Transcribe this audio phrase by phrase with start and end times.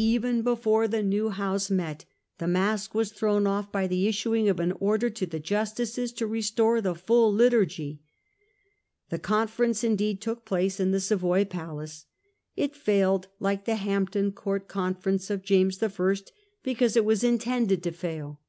[0.00, 2.04] Even before the new House met
[2.38, 6.10] the mask was thrown off by the issuing of an Dissolution order to the justices
[6.10, 8.00] to restore the full liturgy.
[9.10, 11.52] Convention ^he con ^ erence indeed took place in the Savoy Parliament.
[11.52, 12.06] Palace.
[12.56, 16.14] It failed, like the Hampton Court Conference of James I.,
[16.64, 18.40] because it was intended to fail.